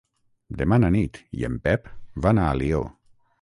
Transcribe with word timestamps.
Demà 0.61 0.79
na 0.83 0.89
Nit 0.95 1.19
i 1.41 1.45
en 1.49 1.59
Pep 1.67 1.93
van 2.27 2.41
a 2.41 2.49
Alió. 2.55 2.83